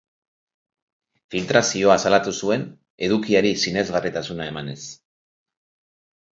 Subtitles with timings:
[1.35, 2.65] Filtrazioa salatu zuen,
[3.09, 4.81] edukiari sinesgarritasuna emanez.